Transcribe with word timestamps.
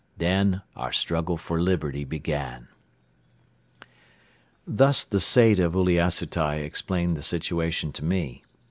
Then 0.17 0.63
our 0.75 0.91
struggle 0.91 1.37
for 1.37 1.61
liberty 1.61 2.05
began." 2.05 2.69
Thus 4.65 5.03
the 5.03 5.19
Sait 5.19 5.59
of 5.59 5.73
Uliassutai 5.75 6.57
explained 6.63 7.15
the 7.15 7.21
situation 7.21 7.91
to 7.93 8.03
me. 8.03 8.43